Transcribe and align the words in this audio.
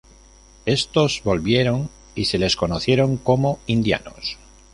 Éstos 0.65 1.21
volvieron 1.23 1.91
y 2.15 2.25
se 2.25 2.39
les 2.39 2.55
conocieron 2.55 3.17
como 3.17 3.59
"indianos". 3.67 4.39